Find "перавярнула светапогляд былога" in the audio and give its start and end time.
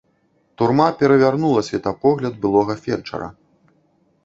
1.01-2.79